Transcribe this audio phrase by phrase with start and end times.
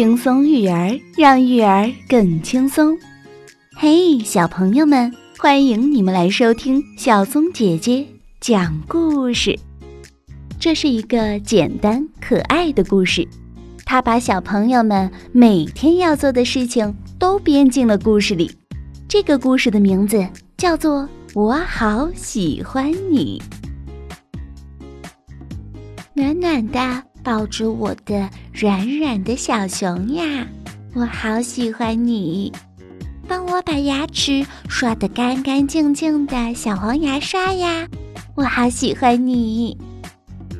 [0.00, 2.96] 轻松育儿，让育儿更轻松。
[3.76, 8.06] 嘿，小朋友们，欢迎你们来收听小松姐姐
[8.40, 9.54] 讲故事。
[10.58, 13.28] 这是一个简单可爱的故事，
[13.84, 18.50] 它把小朋友们每天要做的事情都编进了故事里。
[19.06, 20.26] 这个故事的名字
[20.56, 21.02] 叫做
[21.34, 23.42] 《我好喜欢你》，
[26.14, 27.09] 暖暖的。
[27.22, 30.46] 抱着我的软软的小熊呀，
[30.94, 32.52] 我好喜欢你！
[33.28, 37.86] 帮我把牙齿刷得干干净净的小黄牙刷呀，
[38.34, 39.76] 我好喜欢你！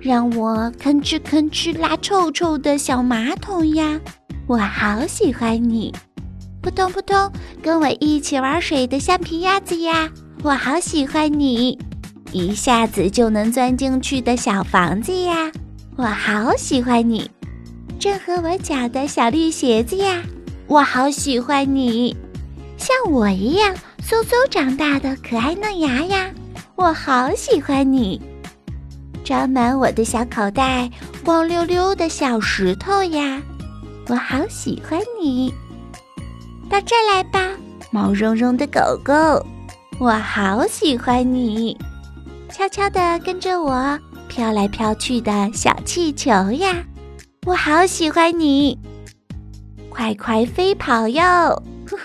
[0.00, 4.00] 让我吭哧吭哧拉臭臭的小马桶呀，
[4.46, 5.92] 我好喜欢你！
[6.62, 7.30] 扑通扑通，
[7.62, 10.08] 跟我一起玩水的橡皮鸭子呀，
[10.42, 11.78] 我好喜欢你！
[12.32, 15.52] 一下子就能钻进去的小房子呀。
[15.96, 17.30] 我好喜欢你，
[18.00, 20.24] 正合我脚的小绿鞋子呀！
[20.66, 22.16] 我好喜欢你，
[22.76, 26.32] 像我一样嗖嗖长大的可爱嫩芽呀！
[26.74, 28.20] 我好喜欢你，
[29.22, 30.90] 装满我的小口袋
[31.24, 33.40] 光溜溜的小石头呀！
[34.08, 35.54] 我好喜欢你，
[36.68, 37.50] 到这儿来吧，
[37.92, 39.14] 毛茸茸的狗狗！
[40.00, 41.78] 我好喜欢你，
[42.50, 43.96] 悄悄地跟着我。
[44.34, 46.84] 飘来飘去的小气球呀，
[47.46, 48.76] 我好喜欢你！
[49.88, 51.22] 快快飞跑哟，
[51.88, 52.02] 呼呼！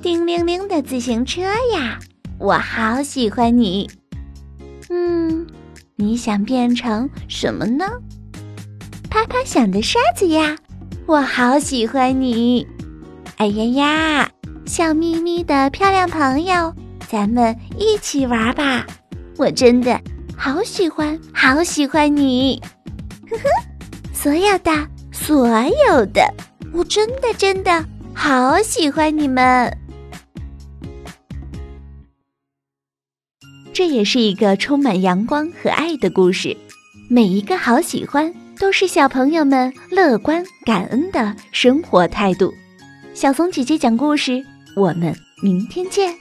[0.00, 1.42] 叮铃铃的自行车
[1.74, 1.98] 呀，
[2.38, 3.90] 我好喜欢你！
[4.90, 5.44] 嗯，
[5.96, 7.84] 你想变成什么呢？
[9.10, 10.56] 啪啪响的沙子呀，
[11.04, 12.64] 我好喜欢你！
[13.38, 14.30] 哎呀呀，
[14.66, 16.72] 笑眯眯的漂亮朋友，
[17.08, 18.86] 咱们一起玩吧！
[19.36, 20.00] 我真的。
[20.36, 22.62] 好喜欢，好喜欢你，
[23.28, 23.44] 呵呵，
[24.12, 24.70] 所有的，
[25.10, 25.48] 所
[25.88, 26.22] 有的，
[26.72, 29.76] 我真的真的好喜欢你们。
[33.72, 36.56] 这也是一个充满阳光和爱的故事，
[37.10, 42.52] 每一个好喜欢都是小朋友们乐观感恩的生活态度。
[43.14, 44.44] 小松姐姐讲故事，
[44.76, 46.14] 我们明天见。